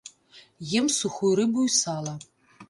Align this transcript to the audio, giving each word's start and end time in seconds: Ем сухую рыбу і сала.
Ем 0.79 0.87
сухую 0.99 1.31
рыбу 1.41 1.67
і 1.69 1.75
сала. 1.81 2.17